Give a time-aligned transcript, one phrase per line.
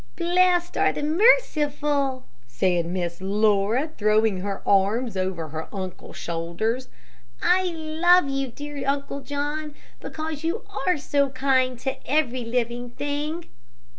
[0.15, 6.79] "Blessed are the merciful," said Miss Laura, throwing her arm over her uncle's shoulder.
[7.43, 13.45] "I love you, dear Uncle John, because you are so kind to every living thing."